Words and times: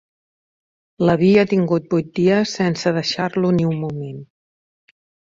L'havia 1.09 1.41
tingut 1.51 1.91
vuit 1.91 2.09
dies 2.19 2.53
sense 2.59 2.93
deixar-lo 2.99 3.51
ni 3.59 3.67
un 3.73 3.77
moment 3.83 4.17